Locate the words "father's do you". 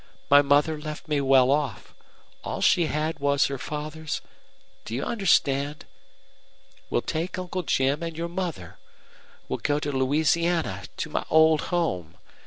3.59-5.03